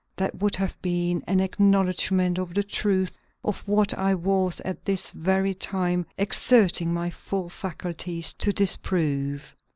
That 0.15 0.41
would 0.41 0.55
have 0.55 0.81
been 0.81 1.23
an 1.27 1.39
acknowledgment 1.39 2.39
of 2.39 2.55
the 2.55 2.63
truth 2.63 3.19
of 3.43 3.59
what 3.67 3.93
I 3.95 4.15
was 4.15 4.59
at 4.65 4.83
this 4.83 5.11
very 5.11 5.53
time 5.53 6.07
exerting 6.17 6.91
my 6.91 7.11
full 7.11 7.49
faculties 7.49 8.33
to 8.39 8.51
disprove. 8.51 9.53